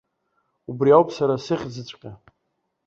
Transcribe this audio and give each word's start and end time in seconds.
Убри 0.69 0.91
ауп 0.97 1.09
сара 1.17 1.35
сыхьӡҵәҟьа. 1.45 2.11